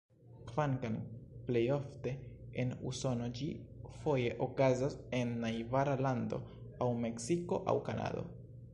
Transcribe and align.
Kvankam 0.51 0.95
plejofte 1.49 2.13
en 2.63 2.73
Usono, 2.93 3.27
ĝi 3.41 3.51
foje 3.99 4.33
okazas 4.49 4.97
en 5.21 5.37
najbara 5.47 5.97
lando, 6.07 6.43
aŭ 6.87 6.93
Meksiko 7.09 7.65
aŭ 7.75 7.81
Kanado. 7.91 8.31